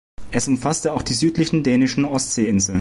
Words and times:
Es 0.31 0.47
umfasste 0.47 0.93
auch 0.93 1.03
die 1.03 1.13
südlichen 1.13 1.61
dänischen 1.61 2.05
Ostseeinseln. 2.05 2.59